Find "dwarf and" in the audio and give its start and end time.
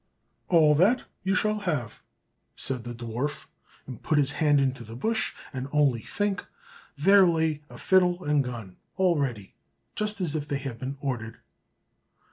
2.95-4.01